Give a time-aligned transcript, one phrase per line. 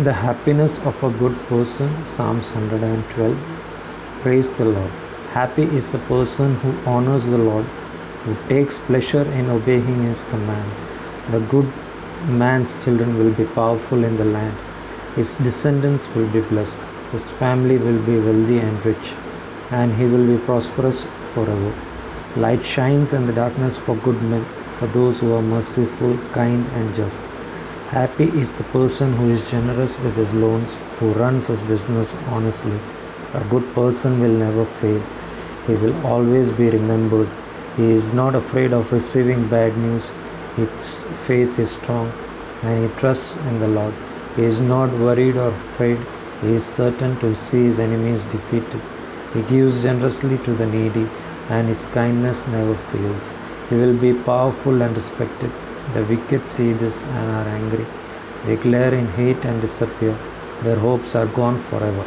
[0.00, 3.36] The happiness of a good person, Psalms 112.
[4.20, 4.92] Praise the Lord.
[5.30, 7.64] Happy is the person who honors the Lord,
[8.22, 10.86] who takes pleasure in obeying his commands.
[11.32, 11.66] The good
[12.28, 14.56] man's children will be powerful in the land.
[15.16, 16.78] His descendants will be blessed.
[17.10, 19.14] His family will be wealthy and rich,
[19.72, 21.74] and he will be prosperous forever.
[22.36, 24.44] Light shines in the darkness for good men,
[24.74, 27.18] for those who are merciful, kind, and just.
[27.90, 32.78] Happy is the person who is generous with his loans, who runs his business honestly.
[33.32, 35.02] A good person will never fail.
[35.66, 37.30] He will always be remembered.
[37.78, 40.10] He is not afraid of receiving bad news.
[40.56, 42.12] His faith is strong
[42.62, 43.94] and he trusts in the Lord.
[44.36, 45.98] He is not worried or afraid.
[46.42, 48.82] He is certain to see his enemies defeated.
[49.32, 51.08] He gives generously to the needy
[51.48, 53.32] and his kindness never fails.
[53.70, 55.50] He will be powerful and respected.
[55.92, 57.86] The wicked see this and are angry.
[58.44, 60.16] They glare in hate and disappear.
[60.62, 62.04] Their hopes are gone forever.